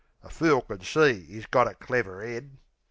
A 0.23 0.29
fool 0.31 0.61
could 0.63 0.83
see 0.83 1.25
'e's 1.29 1.45
got 1.45 1.67
a 1.67 1.75
clever 1.75 2.25
'ead. 2.25 2.57